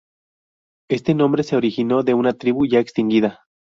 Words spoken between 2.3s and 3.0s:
tribu ya